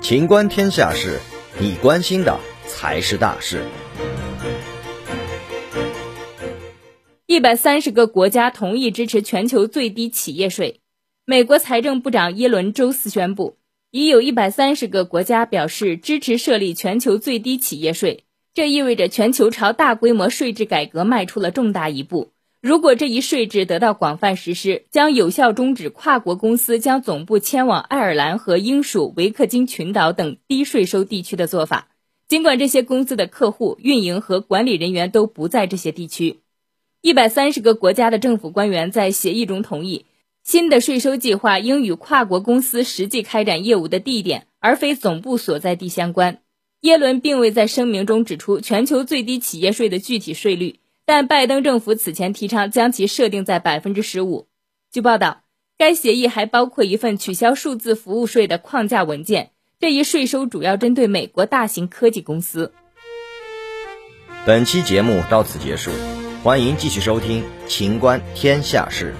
[0.00, 1.18] 情观天下事，
[1.60, 3.62] 你关心的才是大事。
[7.26, 10.80] 一百三十个国家同意支持全球最低企业税。
[11.26, 13.58] 美国财政部长耶伦周四宣布，
[13.90, 18.24] 已有一百三十个国家表示支持设立全球最低企业税。
[18.54, 22.32] 这意味着全球朝大规模税制改革迈出了重大一步。
[22.60, 31.86] 如果这一税制得到广泛实施，将有效终止跨国公司将总部迁往爱尔兰和英属维克金群岛等低税收地区的做法。
[32.26, 36.40] 尽管这些公司的客户、运营和管理人员都不在这些地区。
[37.00, 40.06] 一百三十个国家的政府官员在协议中同意，
[40.42, 46.40] 新的税收计划应与跨国公司实际开展业务的地点，而非总部所在地相关。
[46.80, 54.46] 耶伦并未在声明中指出全球最低企业税的具体税率，但拜登政府此前提倡将其设定在百分之十五。
[54.92, 55.40] 据报道，
[55.78, 62.74] 该协议还包括一份取消数字服务税的框架文件，这一税收主要针对美国大型科技公司。
[64.44, 65.90] 本期节目到此结束。
[66.44, 69.14] 欢迎继续收听《秦观天下事》。